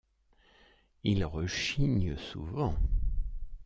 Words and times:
Ils 1.03 1.23
rechignent 1.23 2.17
souvent. 2.17 2.73